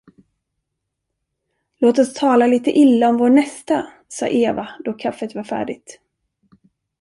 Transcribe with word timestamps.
Låt 1.77 1.99
oss 1.99 2.13
tala 2.13 2.47
litet 2.47 2.73
illa 2.75 3.09
om 3.09 3.17
vår 3.17 3.29
nästa, 3.29 3.87
sade 4.07 4.35
Eva, 4.35 4.67
då 4.85 4.93
kaffet 4.93 5.35
var 5.35 5.43
färdigt. 5.43 5.99